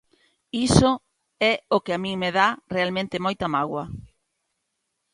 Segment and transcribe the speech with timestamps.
[0.67, 0.91] Iso
[1.51, 3.85] é o que a min me dá realmente moita mágoa.